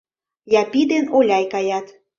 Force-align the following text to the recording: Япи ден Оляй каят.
Япи 0.61 0.81
ден 0.91 1.05
Оляй 1.17 1.45
каят. 1.53 1.85